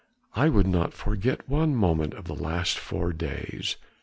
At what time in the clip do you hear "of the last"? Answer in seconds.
2.15-2.79